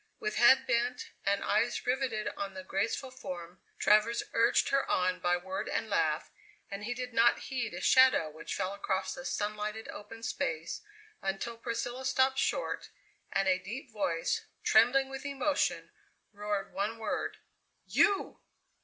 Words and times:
With 0.19 0.37
head 0.37 0.65
bent 0.65 1.11
and 1.23 1.43
eyes 1.43 1.85
riveted 1.85 2.27
on 2.29 2.55
the 2.55 2.63
graceful 2.63 3.11
form, 3.11 3.61
Travers 3.77 4.23
urged 4.33 4.69
her 4.69 4.89
on 4.89 5.19
by 5.19 5.37
word 5.37 5.69
and 5.69 5.91
laugh, 5.91 6.31
and 6.71 6.85
he 6.85 6.95
did 6.95 7.13
not 7.13 7.37
heed 7.51 7.75
a 7.75 7.81
shadow 7.81 8.27
which 8.27 8.55
fell 8.55 8.73
across 8.73 9.13
the 9.13 9.23
sunlighted, 9.25 9.87
open 9.89 10.23
space, 10.23 10.81
until 11.21 11.55
Priscilla 11.55 12.03
stopped 12.03 12.39
short, 12.39 12.89
and 13.31 13.47
a 13.47 13.59
deep 13.59 13.91
voice 13.91 14.43
trembling 14.63 15.07
with 15.07 15.23
emotion 15.23 15.91
roared 16.33 16.73
one 16.73 16.97
word: 16.97 17.37
"You!" 17.85 18.39